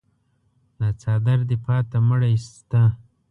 [0.77, 2.81] دا څادر دې پاته مړی شته.